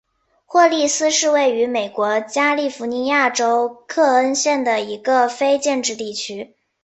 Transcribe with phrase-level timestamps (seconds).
[0.47, 6.55] 霍利斯是位于美国加利福尼亚州克恩县的一个非建制地区。